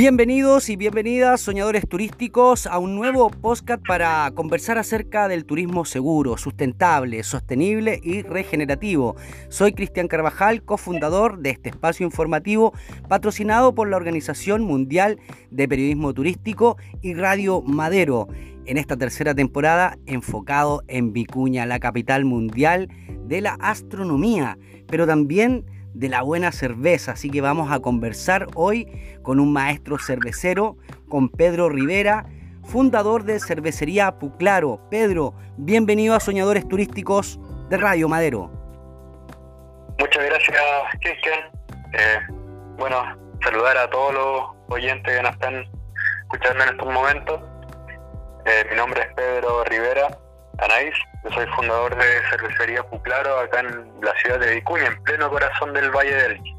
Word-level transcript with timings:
Bienvenidos 0.00 0.70
y 0.70 0.76
bienvenidas, 0.76 1.42
soñadores 1.42 1.86
turísticos, 1.86 2.66
a 2.66 2.78
un 2.78 2.94
nuevo 2.94 3.28
podcast 3.28 3.86
para 3.86 4.30
conversar 4.34 4.78
acerca 4.78 5.28
del 5.28 5.44
turismo 5.44 5.84
seguro, 5.84 6.38
sustentable, 6.38 7.22
sostenible 7.22 8.00
y 8.02 8.22
regenerativo. 8.22 9.14
Soy 9.50 9.74
Cristian 9.74 10.08
Carvajal, 10.08 10.62
cofundador 10.62 11.40
de 11.40 11.50
este 11.50 11.68
espacio 11.68 12.06
informativo 12.06 12.72
patrocinado 13.10 13.74
por 13.74 13.90
la 13.90 13.98
Organización 13.98 14.62
Mundial 14.62 15.18
de 15.50 15.68
Periodismo 15.68 16.14
Turístico 16.14 16.78
y 17.02 17.12
Radio 17.12 17.60
Madero. 17.60 18.26
En 18.64 18.78
esta 18.78 18.96
tercera 18.96 19.34
temporada 19.34 19.98
enfocado 20.06 20.82
en 20.88 21.12
Vicuña, 21.12 21.66
la 21.66 21.78
capital 21.78 22.24
mundial 22.24 22.88
de 23.26 23.42
la 23.42 23.52
astronomía, 23.60 24.56
pero 24.86 25.06
también 25.06 25.66
de 25.94 26.08
la 26.08 26.22
buena 26.22 26.52
cerveza. 26.52 27.12
Así 27.12 27.30
que 27.30 27.40
vamos 27.40 27.72
a 27.72 27.80
conversar 27.80 28.46
hoy 28.54 28.86
con 29.22 29.40
un 29.40 29.52
maestro 29.52 29.98
cervecero, 29.98 30.76
con 31.08 31.28
Pedro 31.28 31.68
Rivera, 31.68 32.26
fundador 32.64 33.24
de 33.24 33.40
Cervecería 33.40 34.18
Puclaro. 34.18 34.80
Pedro, 34.90 35.34
bienvenido 35.56 36.14
a 36.14 36.20
Soñadores 36.20 36.66
Turísticos 36.68 37.40
de 37.68 37.76
Radio 37.76 38.08
Madero. 38.08 38.50
Muchas 39.98 40.24
gracias, 40.24 40.60
Cristian. 41.00 41.40
Eh, 41.92 42.18
bueno, 42.78 43.02
saludar 43.42 43.76
a 43.76 43.90
todos 43.90 44.14
los 44.14 44.42
oyentes 44.68 45.14
que 45.14 45.22
nos 45.22 45.32
están 45.32 45.68
escuchando 46.22 46.64
en 46.64 46.70
estos 46.70 46.92
momentos. 46.92 47.40
Eh, 48.46 48.66
mi 48.70 48.76
nombre 48.76 49.02
es 49.02 49.14
Pedro 49.14 49.64
Rivera 49.64 50.18
Anaís. 50.58 50.94
Yo 51.22 51.30
soy 51.32 51.46
fundador 51.54 51.94
de 51.96 52.04
Cervecería 52.30 52.82
Puclaro 52.82 53.40
acá 53.40 53.60
en 53.60 53.68
la 54.02 54.12
ciudad 54.22 54.40
de 54.40 54.54
Vicuña, 54.54 54.86
en 54.86 55.02
pleno 55.02 55.28
corazón 55.28 55.74
del 55.74 55.90
Valle 55.90 56.14
del 56.14 56.32
Elqui. 56.32 56.54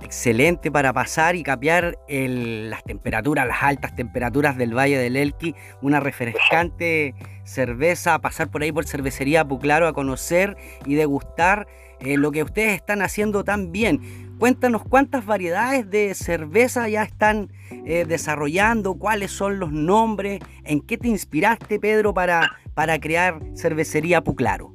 Excelente 0.00 0.70
para 0.70 0.92
pasar 0.92 1.36
y 1.36 1.42
capear 1.42 1.98
las 2.08 2.82
temperaturas, 2.84 3.46
las 3.46 3.62
altas 3.62 3.94
temperaturas 3.94 4.56
del 4.56 4.76
Valle 4.76 4.98
del 4.98 5.16
Elqui. 5.16 5.54
Una 5.82 6.00
refrescante 6.00 7.14
cerveza, 7.44 8.18
pasar 8.18 8.50
por 8.50 8.62
ahí 8.62 8.72
por 8.72 8.86
Cervecería 8.86 9.44
Puclaro 9.44 9.86
a 9.86 9.92
conocer 9.92 10.56
y 10.86 10.94
degustar 10.94 11.66
eh, 12.04 12.16
lo 12.16 12.32
que 12.32 12.42
ustedes 12.42 12.74
están 12.74 13.02
haciendo 13.02 13.44
tan 13.44 13.72
bien. 13.72 14.36
Cuéntanos 14.38 14.82
cuántas 14.82 15.24
variedades 15.24 15.88
de 15.88 16.14
cerveza 16.14 16.88
ya 16.88 17.02
están 17.02 17.52
eh, 17.86 18.04
desarrollando, 18.06 18.94
cuáles 18.94 19.30
son 19.30 19.58
los 19.58 19.70
nombres, 19.70 20.40
en 20.64 20.80
qué 20.80 20.98
te 20.98 21.08
inspiraste, 21.08 21.78
Pedro, 21.78 22.12
para, 22.12 22.56
para 22.74 22.98
crear 22.98 23.38
Cervecería 23.56 24.20
Puclaro. 24.22 24.72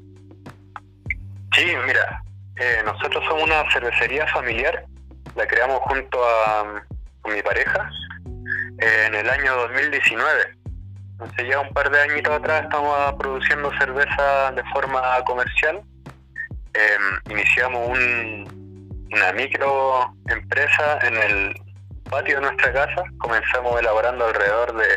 Sí, 1.54 1.66
mira, 1.86 2.24
eh, 2.56 2.82
nosotros 2.86 3.24
somos 3.28 3.44
una 3.44 3.70
cervecería 3.72 4.26
familiar, 4.28 4.86
la 5.36 5.46
creamos 5.48 5.80
junto 5.82 6.18
a 6.24 6.84
mi 7.26 7.42
pareja 7.42 7.90
en 8.80 9.16
el 9.16 9.30
año 9.30 9.54
2019. 9.56 10.58
Entonces 11.20 11.48
ya 11.50 11.60
un 11.60 11.70
par 11.74 11.90
de 11.90 12.00
añitos 12.00 12.32
atrás 12.32 12.64
estamos 12.64 13.14
produciendo 13.16 13.72
cerveza 13.80 14.52
de 14.52 14.64
forma 14.66 15.02
comercial. 15.26 15.82
Em, 16.78 17.34
iniciamos 17.34 17.90
un, 17.90 19.08
una 19.12 19.32
microempresa 19.34 21.00
en 21.08 21.18
el 21.18 21.56
patio 22.08 22.36
de 22.36 22.42
nuestra 22.42 22.72
casa. 22.72 23.04
Comenzamos 23.18 23.80
elaborando 23.80 24.26
alrededor 24.28 24.76
de 24.76 24.88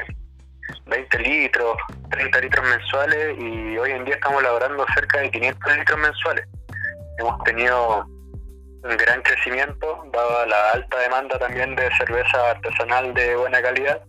20 0.87 1.19
litros, 1.21 1.77
30 2.11 2.41
litros 2.41 2.69
mensuales 2.69 3.35
y 3.39 3.79
hoy 3.79 3.93
en 3.93 4.05
día 4.05 4.17
estamos 4.17 4.43
elaborando 4.43 4.85
cerca 4.95 5.21
de 5.21 5.31
500 5.31 5.77
litros 5.79 5.99
mensuales. 6.01 6.45
Hemos 7.19 7.43
tenido 7.45 8.05
un 8.05 8.97
gran 8.99 9.23
crecimiento, 9.23 10.05
dada 10.13 10.47
la 10.47 10.71
alta 10.73 10.99
demanda 10.99 11.39
también 11.39 11.77
de 11.77 11.89
cerveza 11.97 12.51
artesanal 12.51 13.15
de 13.15 13.37
buena 13.37 13.63
calidad. 13.63 14.03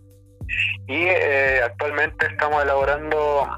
Y 0.88 1.06
eh, 1.06 1.62
actualmente 1.64 2.26
estamos 2.26 2.62
elaborando 2.62 3.48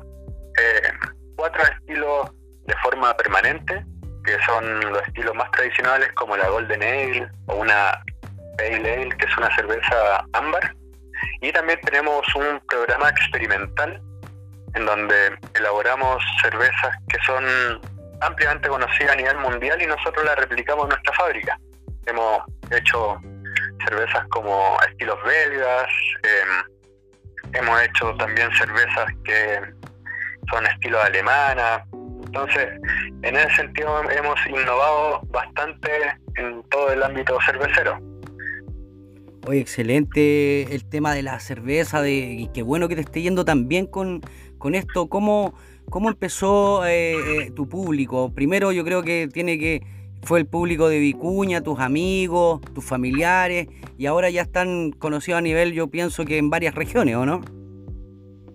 eh, 0.61 0.93
cuatro 1.37 1.65
estilos 1.65 2.31
de 2.67 2.75
forma 2.77 3.15
permanente, 3.17 3.85
que 4.25 4.37
son 4.47 4.81
los 4.93 5.03
estilos 5.07 5.35
más 5.35 5.51
tradicionales 5.51 6.11
como 6.13 6.37
la 6.37 6.49
Golden 6.49 6.83
Ale 6.83 7.29
o 7.47 7.57
una 7.57 8.03
Pale 8.57 8.77
Ale, 8.77 9.17
que 9.17 9.27
es 9.27 9.37
una 9.37 9.55
cerveza 9.55 10.25
ámbar. 10.33 10.75
Y 11.41 11.53
también 11.53 11.81
tenemos 11.83 12.23
un 12.35 12.61
programa 12.69 13.09
experimental 13.11 14.01
en 14.75 14.87
donde 14.87 15.39
elaboramos 15.55 16.23
cervezas 16.43 16.97
que 17.09 17.19
son 17.25 17.45
ampliamente 18.21 18.69
conocidas 18.69 19.13
a 19.13 19.17
nivel 19.17 19.37
mundial 19.39 19.81
y 19.81 19.87
nosotros 19.87 20.25
las 20.25 20.37
replicamos 20.37 20.85
en 20.85 20.89
nuestra 20.91 21.13
fábrica. 21.15 21.59
Hemos 22.07 22.43
hecho 22.71 23.21
cervezas 23.87 24.27
como 24.31 24.77
estilos 24.89 25.19
belgas, 25.25 25.89
em, 26.23 27.53
hemos 27.53 27.83
hecho 27.83 28.15
también 28.17 28.51
cervezas 28.57 29.07
que 29.25 29.61
son 30.51 30.67
estilos 30.67 31.05
alemanas, 31.05 31.83
entonces, 32.35 32.69
en 33.23 33.37
ese 33.37 33.55
sentido 33.55 34.11
hemos 34.11 34.35
innovado 34.49 35.21
bastante 35.29 35.89
en 36.37 36.65
todo 36.65 36.93
el 36.93 37.01
ámbito 37.01 37.39
cervecero. 37.47 38.01
Oye, 39.47 39.61
excelente 39.61 40.75
el 40.75 40.85
tema 40.85 41.15
de 41.15 41.23
la 41.23 41.39
cerveza, 41.39 42.03
de, 42.03 42.11
y 42.11 42.49
qué 42.49 42.63
bueno 42.63 42.89
que 42.89 42.97
te 42.97 43.03
esté 43.03 43.23
yendo 43.23 43.45
tan 43.45 43.69
bien 43.69 43.87
con, 43.87 44.21
esto. 44.73 45.09
¿Cómo, 45.09 45.55
cómo 45.91 46.09
empezó 46.09 46.85
eh, 46.85 47.13
eh, 47.13 47.51
tu 47.55 47.69
público? 47.69 48.33
Primero 48.35 48.73
yo 48.73 48.83
creo 48.85 49.05
que 49.05 49.29
tiene 49.33 49.57
que 49.57 49.83
fue 50.25 50.41
el 50.41 50.47
público 50.47 50.89
de 50.89 50.99
Vicuña, 50.99 51.61
tus 51.61 51.79
amigos, 51.79 52.63
tus 52.75 52.85
familiares, 52.85 53.69
y 53.97 54.07
ahora 54.07 54.29
ya 54.31 54.43
están 54.43 54.91
conocidos 54.91 55.39
a 55.39 55.43
nivel, 55.43 55.73
yo 55.73 55.87
pienso 55.89 56.25
que 56.25 56.39
en 56.39 56.51
varias 56.51 56.75
regiones, 56.75 57.15
¿o 57.15 57.27
no? 57.27 57.43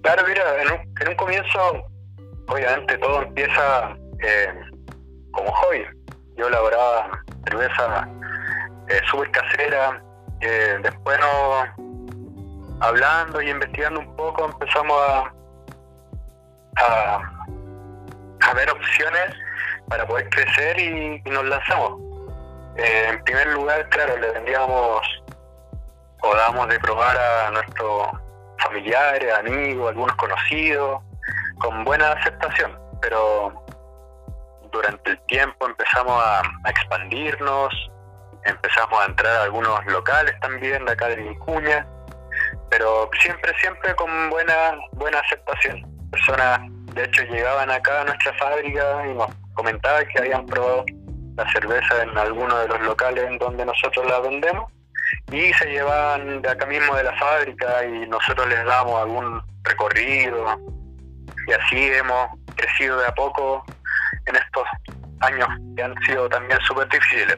Claro, 0.02 0.24
mira, 0.28 0.44
en 1.00 1.08
un 1.08 1.16
comienzo 1.16 1.89
obviamente 2.50 2.98
todo 2.98 3.22
empieza 3.22 3.96
eh, 4.22 4.54
como 5.32 5.52
hobby. 5.52 5.86
Yo 6.36 6.48
elaboraba 6.48 7.24
cerveza 7.46 8.08
eh, 8.88 9.02
súper 9.10 9.32
casera, 9.32 10.02
eh, 10.42 10.80
después 10.82 11.20
hablando 12.82 13.42
y 13.42 13.50
investigando 13.50 14.00
un 14.00 14.16
poco 14.16 14.46
empezamos 14.46 14.98
a, 15.10 15.34
a, 18.42 18.54
ver 18.54 18.72
opciones 18.72 19.36
para 19.90 20.08
poder 20.08 20.28
crecer 20.30 20.80
y, 20.80 21.22
nos 21.30 21.46
lanzamos. 21.46 22.00
en 22.78 23.24
primer 23.26 23.48
lugar, 23.48 23.88
claro, 23.90 24.18
le 24.18 24.32
vendíamos 24.32 25.02
o 26.22 26.36
damos 26.36 26.68
de 26.70 26.80
probar 26.80 27.18
a 27.18 27.52
nuestros 27.52 28.08
familiares, 28.58 29.34
amigos, 29.36 29.90
algunos 29.90 30.16
conocidos, 30.16 31.02
con 31.60 31.84
buena 31.84 32.12
aceptación, 32.14 32.78
pero 33.02 33.54
durante 34.72 35.12
el 35.12 35.20
tiempo 35.28 35.68
empezamos 35.68 36.24
a, 36.24 36.42
expandirnos, 36.68 37.92
empezamos 38.46 39.02
a 39.02 39.06
entrar 39.06 39.36
a 39.36 39.44
algunos 39.44 39.86
locales 39.86 40.34
también 40.42 40.86
de 40.86 40.92
acá 40.92 41.08
de 41.08 41.18
Vicuña, 41.18 41.88
pero 42.70 43.10
siempre, 43.22 43.54
siempre 43.60 43.96
con 43.96 44.30
buena, 44.30 44.74
buena 44.94 45.20
aceptación. 45.20 45.86
Personas, 46.12 46.60
de 46.94 47.04
hecho, 47.04 47.24
llegaban 47.24 47.70
acá 47.70 48.02
a 48.02 48.06
nuestra 48.06 48.34
fábrica 48.34 49.08
y 49.08 49.14
nos 49.14 49.28
comentaban 49.54 50.08
que 50.08 50.20
habían 50.20 50.46
probado 50.46 50.86
la 51.36 51.52
cerveza 51.52 52.04
en 52.04 52.18
alguno 52.18 52.58
de 52.60 52.68
los 52.68 52.82
locales 52.82 53.26
en 53.26 53.38
donde 53.38 53.66
nosotros 53.66 54.06
la 54.08 54.20
vendemos 54.20 54.72
y 55.32 55.54
se 55.54 55.66
llevaban 55.66 56.42
de 56.42 56.50
acá 56.50 56.66
mismo 56.66 56.96
de 56.96 57.04
la 57.04 57.18
fábrica 57.18 57.86
y 57.86 58.08
nosotros 58.08 58.48
les 58.48 58.64
damos 58.66 59.02
algún 59.02 59.42
recorrido, 59.64 60.46
y 61.50 61.52
así 61.52 61.78
hemos 61.78 62.30
crecido 62.56 63.00
de 63.00 63.08
a 63.08 63.16
poco 63.16 63.66
en 64.26 64.36
estos 64.36 64.64
años 65.22 65.48
que 65.76 65.84
han 65.84 65.96
sido 66.06 66.30
también 66.30 66.60
súper 66.68 66.88
difíciles. 66.90 67.38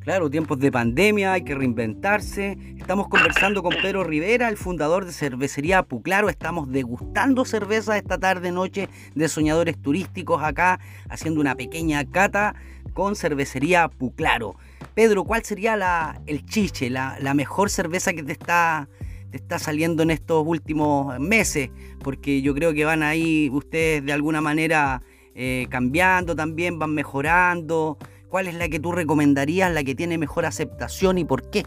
Claro, 0.00 0.30
tiempos 0.30 0.58
de 0.58 0.72
pandemia, 0.72 1.32
hay 1.32 1.44
que 1.44 1.54
reinventarse. 1.54 2.56
Estamos 2.76 3.08
conversando 3.08 3.62
con 3.62 3.72
Pedro 3.80 4.02
Rivera, 4.02 4.48
el 4.48 4.56
fundador 4.56 5.04
de 5.04 5.12
Cervecería 5.12 5.84
Puclaro. 5.84 6.28
Estamos 6.28 6.70
degustando 6.70 7.44
cerveza 7.44 7.96
esta 7.96 8.18
tarde 8.18 8.50
noche 8.50 8.88
de 9.14 9.28
soñadores 9.28 9.80
turísticos 9.80 10.42
acá, 10.42 10.80
haciendo 11.08 11.40
una 11.40 11.54
pequeña 11.54 12.04
cata 12.04 12.56
con 12.94 13.14
Cervecería 13.14 13.88
Puclaro. 13.88 14.56
Pedro, 14.94 15.22
¿cuál 15.24 15.44
sería 15.44 15.76
la, 15.76 16.20
el 16.26 16.44
chiche, 16.46 16.90
la, 16.90 17.16
la 17.20 17.34
mejor 17.34 17.70
cerveza 17.70 18.12
que 18.12 18.24
te 18.24 18.32
está 18.32 18.88
está 19.32 19.58
saliendo 19.58 20.02
en 20.02 20.10
estos 20.10 20.42
últimos 20.46 21.18
meses, 21.18 21.70
porque 22.02 22.42
yo 22.42 22.54
creo 22.54 22.72
que 22.74 22.84
van 22.84 23.02
ahí 23.02 23.48
ustedes 23.52 24.04
de 24.04 24.12
alguna 24.12 24.40
manera 24.40 25.02
eh, 25.34 25.66
cambiando 25.70 26.36
también, 26.36 26.78
van 26.78 26.94
mejorando. 26.94 27.98
¿Cuál 28.28 28.48
es 28.48 28.54
la 28.54 28.68
que 28.68 28.80
tú 28.80 28.92
recomendarías, 28.92 29.70
la 29.72 29.82
que 29.82 29.94
tiene 29.94 30.18
mejor 30.18 30.46
aceptación 30.46 31.18
y 31.18 31.24
por 31.24 31.50
qué? 31.50 31.64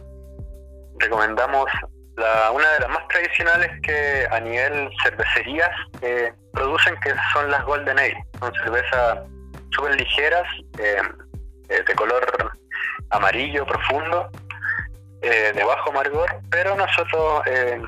Recomendamos 0.99 1.65
la, 2.17 2.51
una 2.51 2.69
de 2.71 2.79
las 2.79 2.89
más 2.89 3.07
tradicionales 3.07 3.69
que 3.81 4.25
a 4.31 4.39
nivel 4.39 4.89
cervecerías 5.03 5.69
eh, 6.01 6.33
producen, 6.53 6.95
que 7.03 7.13
son 7.33 7.51
las 7.51 7.63
Golden 7.65 7.99
Ale. 7.99 8.25
Son 8.39 8.53
cervezas 8.63 9.19
súper 9.71 9.95
ligeras, 9.95 10.43
eh, 10.79 11.01
de 11.67 11.95
color 11.95 12.53
amarillo 13.09 13.65
profundo, 13.65 14.29
eh, 15.25 15.51
de 15.53 15.63
bajo 15.63 15.89
amargor, 15.89 16.29
pero 16.51 16.75
nosotros 16.75 17.41
eh, 17.47 17.81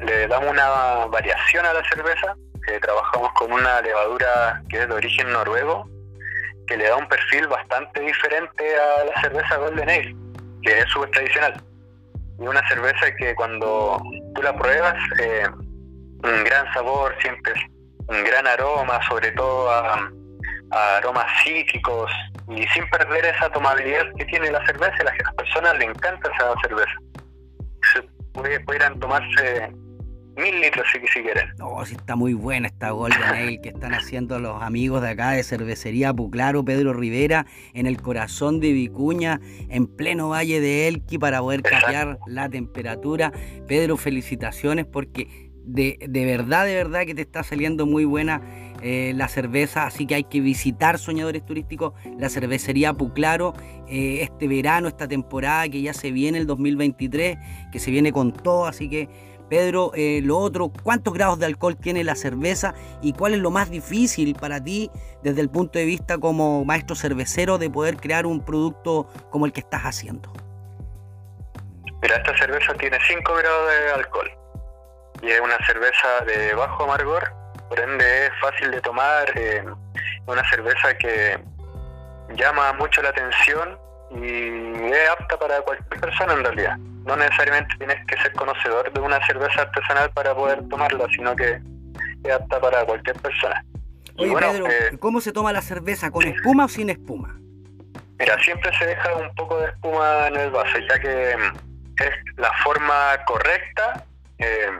le 0.00 0.28
damos 0.28 0.50
una 0.50 1.06
variación 1.06 1.66
a 1.66 1.72
la 1.72 1.82
cerveza, 1.88 2.36
que 2.64 2.78
trabajamos 2.78 3.32
con 3.32 3.50
una 3.52 3.80
levadura 3.80 4.62
que 4.68 4.82
es 4.82 4.88
de 4.88 4.94
origen 4.94 5.32
noruego, 5.32 5.88
que 6.68 6.76
le 6.76 6.88
da 6.88 6.96
un 6.96 7.08
perfil 7.08 7.48
bastante 7.48 8.00
diferente 8.00 8.64
a 8.76 9.04
la 9.04 9.20
cerveza 9.20 9.56
Golden 9.56 9.90
Ale, 9.90 10.16
que 10.62 10.78
es 10.78 10.88
súper 10.90 11.10
tradicional. 11.10 11.60
Y 12.38 12.46
una 12.46 12.68
cerveza 12.68 13.14
que 13.16 13.34
cuando 13.34 14.00
tú 14.34 14.42
la 14.42 14.56
pruebas, 14.56 14.96
eh, 15.18 15.48
un 16.22 16.44
gran 16.44 16.72
sabor, 16.72 17.16
siempre 17.20 17.52
un 18.08 18.22
gran 18.22 18.46
aroma, 18.46 19.00
sobre 19.08 19.32
todo 19.32 19.70
a, 19.70 20.08
aromas 20.70 21.26
cítricos, 21.44 22.10
y 22.48 22.66
sin 22.68 22.88
perder 22.90 23.26
esa 23.26 23.50
tomabilidad 23.50 24.12
que 24.16 24.24
tiene 24.26 24.50
la 24.50 24.64
cerveza, 24.66 24.94
a 25.00 25.04
las 25.04 25.34
personas 25.36 25.78
le 25.78 25.86
encanta 25.86 26.30
esa 26.34 26.54
cerveza. 26.62 26.92
Se 27.92 28.60
pudieran 28.60 28.98
tomarse 29.00 29.72
mil 30.36 30.60
litros 30.60 30.86
si, 30.92 30.98
si 31.08 31.22
quieren. 31.22 31.48
No, 31.58 31.84
sí 31.84 31.94
está 31.94 32.14
muy 32.14 32.34
buena 32.34 32.68
esta 32.68 32.90
Golden 32.90 33.22
Ale 33.22 33.60
que 33.62 33.70
están 33.70 33.94
haciendo 33.94 34.38
los 34.38 34.62
amigos 34.62 35.02
de 35.02 35.10
acá 35.10 35.30
de 35.30 35.42
Cervecería 35.42 36.12
Puclaro, 36.12 36.64
Pedro 36.64 36.92
Rivera, 36.92 37.46
en 37.72 37.86
el 37.86 38.00
corazón 38.00 38.60
de 38.60 38.72
Vicuña, 38.72 39.40
en 39.68 39.86
pleno 39.86 40.30
Valle 40.30 40.60
de 40.60 40.88
Elqui 40.88 41.18
para 41.18 41.40
poder 41.40 41.62
cambiar 41.62 42.18
la 42.26 42.48
temperatura. 42.48 43.32
Pedro, 43.66 43.96
felicitaciones 43.96 44.86
porque 44.86 45.50
de, 45.64 45.98
de, 46.06 46.24
verdad, 46.24 46.64
de 46.64 46.74
verdad 46.74 47.04
que 47.06 47.14
te 47.14 47.22
está 47.22 47.42
saliendo 47.42 47.86
muy 47.86 48.04
buena 48.04 48.40
eh, 48.82 49.12
la 49.14 49.28
cerveza, 49.28 49.86
así 49.86 50.06
que 50.06 50.14
hay 50.14 50.24
que 50.24 50.40
visitar 50.40 50.98
Soñadores 50.98 51.44
Turísticos, 51.44 51.94
la 52.18 52.28
cervecería 52.28 52.92
Puclaro, 52.92 53.54
eh, 53.88 54.20
este 54.22 54.48
verano, 54.48 54.88
esta 54.88 55.08
temporada 55.08 55.68
que 55.68 55.82
ya 55.82 55.94
se 55.94 56.10
viene 56.10 56.38
el 56.38 56.46
2023, 56.46 57.38
que 57.72 57.78
se 57.78 57.90
viene 57.90 58.12
con 58.12 58.32
todo, 58.32 58.66
así 58.66 58.88
que 58.88 59.08
Pedro, 59.48 59.92
eh, 59.94 60.20
lo 60.22 60.38
otro, 60.38 60.72
¿cuántos 60.82 61.14
grados 61.14 61.38
de 61.38 61.46
alcohol 61.46 61.76
tiene 61.76 62.02
la 62.02 62.16
cerveza 62.16 62.74
y 63.00 63.12
cuál 63.12 63.34
es 63.34 63.40
lo 63.40 63.50
más 63.50 63.70
difícil 63.70 64.34
para 64.34 64.62
ti 64.62 64.90
desde 65.22 65.40
el 65.40 65.48
punto 65.48 65.78
de 65.78 65.84
vista 65.84 66.18
como 66.18 66.64
maestro 66.64 66.96
cervecero 66.96 67.56
de 67.58 67.70
poder 67.70 67.96
crear 67.96 68.26
un 68.26 68.44
producto 68.44 69.08
como 69.30 69.46
el 69.46 69.52
que 69.52 69.60
estás 69.60 69.82
haciendo? 69.82 70.32
Mira, 72.02 72.16
esta 72.16 72.36
cerveza 72.36 72.74
tiene 72.74 72.98
5 73.06 73.34
grados 73.34 73.70
de 73.70 73.90
alcohol 73.92 74.30
y 75.22 75.28
es 75.28 75.40
una 75.40 75.56
cerveza 75.64 76.24
de 76.26 76.54
bajo 76.54 76.84
amargor, 76.84 77.32
por 77.76 77.88
ende 77.88 78.26
es 78.26 78.32
fácil 78.40 78.70
de 78.70 78.80
tomar, 78.80 79.30
eh, 79.36 79.64
una 80.26 80.48
cerveza 80.48 80.96
que 80.96 81.38
llama 82.34 82.72
mucho 82.74 83.02
la 83.02 83.10
atención 83.10 83.78
y 84.10 84.92
es 84.92 85.10
apta 85.10 85.38
para 85.38 85.60
cualquier 85.60 86.00
persona 86.00 86.32
en 86.34 86.44
realidad 86.44 86.76
no 87.06 87.16
necesariamente 87.16 87.74
tienes 87.78 88.04
que 88.06 88.20
ser 88.20 88.32
conocedor 88.32 88.92
de 88.92 89.00
una 89.00 89.24
cerveza 89.26 89.62
artesanal 89.62 90.10
para 90.10 90.34
poder 90.34 90.68
tomarla, 90.68 91.06
sino 91.14 91.36
que 91.36 91.60
es 92.24 92.32
apta 92.32 92.60
para 92.60 92.84
cualquier 92.84 93.16
persona. 93.20 93.64
Oye, 94.18 94.34
Pedro, 94.34 94.66
eh, 94.66 94.98
¿cómo 94.98 95.20
se 95.20 95.32
toma 95.32 95.52
la 95.52 95.62
cerveza? 95.62 96.10
¿Con 96.10 96.26
espuma 96.26 96.64
o 96.64 96.68
sin 96.68 96.90
espuma? 96.90 97.38
Mira, 98.18 98.36
siempre 98.42 98.76
se 98.76 98.86
deja 98.86 99.14
un 99.14 99.32
poco 99.36 99.58
de 99.60 99.66
espuma 99.66 100.26
en 100.26 100.36
el 100.36 100.50
vaso, 100.50 100.78
ya 100.78 100.98
que 100.98 101.30
es 101.30 102.10
la 102.38 102.50
forma 102.64 103.24
correcta, 103.24 104.04
eh, 104.38 104.70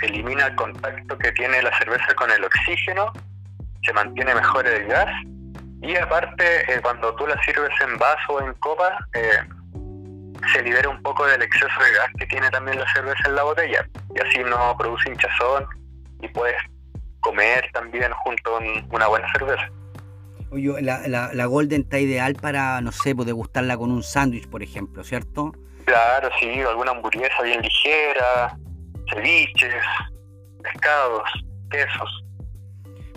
se 0.00 0.06
elimina 0.06 0.46
el 0.46 0.54
contacto 0.56 1.18
que 1.18 1.32
tiene 1.32 1.62
la 1.62 1.76
cerveza 1.78 2.14
con 2.14 2.30
el 2.30 2.44
oxígeno, 2.44 3.12
se 3.82 3.92
mantiene 3.92 4.34
mejor 4.34 4.66
el 4.66 4.86
gas 4.86 5.10
y 5.82 5.96
aparte 5.96 6.72
eh, 6.72 6.80
cuando 6.82 7.14
tú 7.16 7.26
la 7.26 7.40
sirves 7.42 7.72
en 7.80 7.96
vaso 7.98 8.34
o 8.34 8.40
en 8.40 8.52
copa, 8.54 8.98
se 10.52 10.62
libera 10.62 10.88
un 10.88 11.02
poco 11.02 11.26
del 11.26 11.42
exceso 11.42 11.82
de 11.82 11.92
gas 11.96 12.10
que 12.18 12.26
tiene 12.26 12.50
también 12.50 12.78
la 12.78 12.92
cerveza 12.92 13.22
en 13.26 13.34
la 13.34 13.42
botella 13.42 13.86
y 14.14 14.20
así 14.20 14.38
no 14.44 14.76
produce 14.76 15.08
hinchazón 15.10 15.66
y 16.20 16.28
puedes 16.28 16.56
comer 17.20 17.68
también 17.72 18.12
junto 18.12 18.52
con 18.52 18.64
una 18.92 19.06
buena 19.08 19.30
cerveza. 19.32 19.68
Oye, 20.50 20.80
la, 20.80 21.00
la, 21.08 21.46
Golden 21.46 21.82
está 21.82 21.98
ideal 21.98 22.36
para, 22.36 22.80
no 22.80 22.92
sé, 22.92 23.14
pues 23.16 23.26
degustarla 23.26 23.76
con 23.76 23.90
un 23.90 24.04
sándwich, 24.04 24.48
por 24.48 24.62
ejemplo, 24.62 25.02
¿cierto? 25.02 25.52
Claro, 25.84 26.30
sí, 26.38 26.60
alguna 26.60 26.92
hamburguesa 26.92 27.42
bien 27.42 27.60
ligera, 27.62 28.56
ceviches, 29.12 29.82
pescados, 30.62 31.22
quesos. 31.70 32.26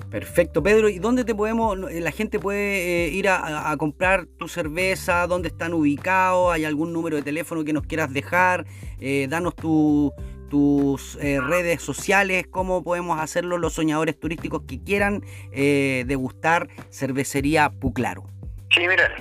Perfecto, 0.10 0.64
Pedro. 0.64 0.90
¿Y 0.90 0.98
dónde 1.00 1.24
te 1.24 1.36
podemos, 1.36 1.78
eh, 1.92 2.02
la 2.02 2.12
gente 2.12 2.40
puede 2.40 3.06
eh, 3.06 3.10
ir 3.10 3.30
a, 3.30 3.76
comprar 3.78 4.26
tu 4.26 4.48
cerveza? 4.48 5.28
¿Dónde 5.28 5.50
están 5.50 5.74
ubicados? 5.74 6.52
¿Hay 6.52 6.66
algún 6.66 6.94
número 6.94 7.18
de 7.18 7.22
teléfono 7.22 7.64
que 7.64 7.74
nos 7.74 7.86
quieras 7.86 8.12
dejar? 8.12 8.66
Eh, 9.00 9.28
danos 9.30 9.56
tus 9.56 11.16
redes 11.22 11.84
sociales, 11.84 12.46
cómo 12.50 12.84
podemos 12.84 13.20
hacerlo 13.20 13.60
los 13.60 13.74
soñadores 13.74 14.20
turísticos 14.20 14.64
que 14.68 14.84
quieran 14.84 15.22
degustar 15.52 16.70
cervecería 16.90 17.70
Puclaro. 17.70 18.26
Sí, 18.74 18.82
miren, 18.88 19.12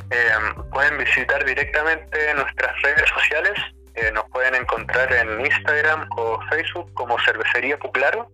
pueden 0.73 0.97
visitar 0.97 1.45
directamente 1.45 2.35
nuestras 2.35 2.83
redes 2.83 3.05
sociales. 3.11 3.53
Nos 4.13 4.25
pueden 4.31 4.55
encontrar 4.55 5.13
en 5.13 5.41
Instagram 5.45 6.09
o 6.17 6.41
Facebook 6.51 6.93
como 6.95 7.19
Cervecería 7.21 7.79
Puclaro 7.79 8.31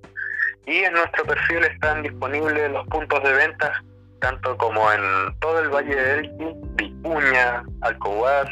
y 0.66 0.78
en 0.78 0.92
nuestro 0.94 1.24
perfil 1.24 1.64
están 1.64 2.02
disponibles 2.02 2.70
los 2.70 2.86
puntos 2.88 3.22
de 3.22 3.32
venta, 3.32 3.82
tanto 4.20 4.56
como 4.56 4.90
en 4.92 5.38
todo 5.40 5.60
el 5.60 5.68
Valle 5.68 5.94
de 5.94 6.14
Elqui, 6.20 6.46
Vicuña, 6.76 7.62
Alcohuaz 7.82 8.48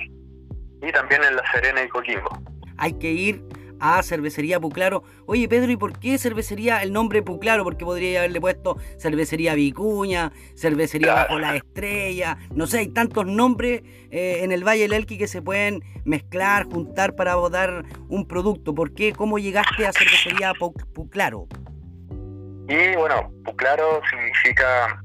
y 0.83 0.93
también 0.93 1.23
en 1.25 1.37
La 1.37 1.53
Serena 1.53 1.83
y 1.83 1.89
Coquimbo. 1.89 2.31
Hay 2.79 2.93
que 2.99 3.09
ir 3.09 3.43
a 3.83 4.03
Cervecería 4.03 4.61
Puclaro. 4.61 5.03
Oye, 5.27 5.49
Pedro, 5.49 5.73
¿y 5.73 5.77
por 5.77 5.99
qué 5.99 6.17
Cervecería 6.17 6.83
el 6.83 6.93
nombre 6.93 7.23
Puclaro? 7.23 7.65
Porque 7.65 7.85
podría 7.85 8.21
haberle 8.21 8.41
puesto 8.41 8.79
Cervecería 8.99 9.55
Vicuña, 9.55 10.33
Cervecería 10.57 11.15
Bajo 11.15 11.39
la 11.39 11.57
Estrella. 11.57 12.39
No 12.55 12.67
sé, 12.67 12.79
hay 12.79 12.89
tantos 12.89 13.27
nombres 13.27 13.83
eh, 14.11 14.41
en 14.43 14.53
el 14.53 14.67
Valle 14.67 14.83
del 14.83 14.93
Elqui 14.93 15.19
que 15.19 15.27
se 15.27 15.43
pueden 15.43 15.83
mezclar, 16.05 16.65
juntar 16.65 17.17
para 17.17 17.35
dar 17.51 17.85
un 18.09 18.27
producto. 18.27 18.75
¿Por 18.75 18.95
qué? 18.95 19.13
¿Cómo 19.13 19.39
llegaste 19.39 19.87
a 19.87 19.93
Cervecería 19.93 20.53
Puclaro? 20.95 21.49
Y 22.69 22.97
bueno, 22.97 23.33
claro 23.57 24.01
significa 24.09 25.03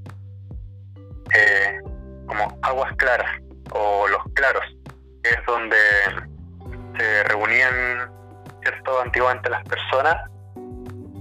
eh, 1.33 1.79
como 2.27 2.57
aguas 2.61 2.95
claras 2.97 3.41
o 3.71 4.07
los 4.07 4.23
claros, 4.33 4.63
es 5.23 5.37
donde 5.45 5.77
se 6.97 7.23
reunían, 7.25 8.11
¿cierto?, 8.67 8.99
antiguamente 9.01 9.49
las 9.49 9.63
personas 9.63 10.15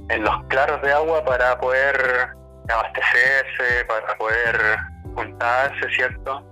en 0.09 0.23
los 0.23 0.45
claros 0.49 0.81
de 0.83 0.93
agua 0.93 1.25
para 1.25 1.59
poder 1.59 2.29
abastecerse, 2.69 3.85
para 3.87 4.17
poder 4.19 4.79
juntarse, 5.15 5.89
¿cierto? 5.95 6.45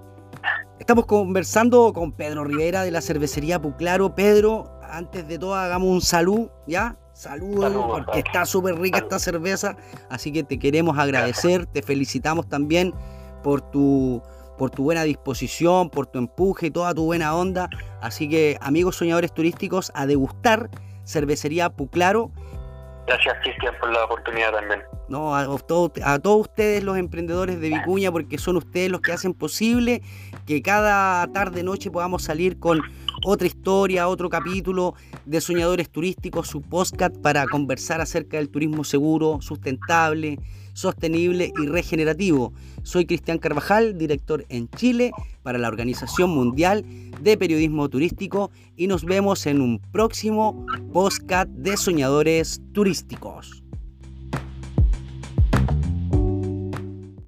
Estamos 0.79 1.07
conversando 1.07 1.93
con 1.93 2.13
Pedro 2.13 2.45
Rivera 2.45 2.83
de 2.83 2.91
la 2.91 3.01
cervecería 3.01 3.61
Puclaro. 3.61 4.15
Pedro, 4.15 4.81
antes 4.83 5.27
de 5.27 5.39
todo 5.39 5.55
hagamos 5.55 5.89
un 5.89 6.01
salud, 6.01 6.49
¿ya? 6.67 6.97
Saludos, 7.13 7.73
porque 7.89 8.21
está 8.21 8.45
súper 8.45 8.77
rica 8.77 8.99
esta 8.99 9.19
cerveza. 9.19 9.77
Así 10.11 10.33
que 10.33 10.43
te 10.43 10.59
queremos 10.59 10.99
agradecer, 10.99 11.67
te 11.67 11.81
felicitamos 11.81 12.49
también 12.49 12.93
por 13.43 13.61
tu, 13.71 14.21
por 14.57 14.71
tu 14.71 14.85
buena 14.85 15.03
disposición, 15.05 15.91
por 15.91 16.07
tu 16.07 16.19
empuje 16.19 16.71
toda 16.71 16.95
tu 16.95 17.05
buena 17.05 17.35
onda. 17.35 17.69
Así 18.01 18.29
que, 18.29 18.57
amigos 18.61 18.97
soñadores 18.97 19.33
turísticos, 19.33 19.91
a 19.95 20.07
degustar 20.07 20.71
cervecería 21.05 21.71
Puclaro. 21.71 22.31
Gracias, 23.07 23.37
Cristian, 23.43 23.75
por 23.81 23.93
la 23.93 24.05
oportunidad 24.05 24.53
también. 24.53 24.83
No, 25.09 25.35
a, 25.35 25.43
a 25.43 26.19
todos 26.19 26.41
ustedes, 26.41 26.83
los 26.83 26.97
emprendedores 26.97 27.61
de 27.61 27.69
Vicuña, 27.69 28.11
porque 28.11 28.39
son 28.39 28.57
ustedes 28.57 28.91
los 28.91 29.03
que 29.03 29.13
hacen 29.13 29.35
posible 29.35 30.03
que 30.47 30.63
cada 30.63 31.27
tarde, 31.29 31.63
noche 31.63 31.91
podamos 31.91 32.23
salir 32.23 32.59
con 32.59 32.81
otra 33.25 33.47
historia, 33.47 34.09
otro 34.09 34.29
capítulo 34.29 34.95
de 35.25 35.41
Soñadores 35.41 35.91
Turísticos, 35.91 36.49
su 36.49 36.63
podcast 36.63 37.17
para 37.19 37.47
conversar 37.47 38.01
acerca 38.01 38.39
del 38.39 38.49
turismo 38.49 38.85
seguro, 38.85 39.41
sustentable, 39.41 40.39
sostenible 40.75 41.53
y 41.63 41.67
regenerativo. 41.67 42.53
Soy 42.83 43.07
Cristian 43.07 43.39
Carvajal, 43.39 43.97
director 43.97 44.45
en 44.49 44.69
Chile 44.69 45.13
para 45.43 45.59
la 45.59 45.69
Organización 45.69 46.31
Mundial 46.31 46.85
de 47.23 47.39
Periodismo 47.39 47.89
Turístico 47.89 48.51
y 48.77 48.87
nos 48.87 49.05
vemos 49.05 49.47
en 49.47 49.63
un 49.63 49.79
próximo 49.79 50.67
podcast 50.93 51.49
de 51.49 51.77
Soñadores 51.77 52.61
Turísticos. 52.73 53.64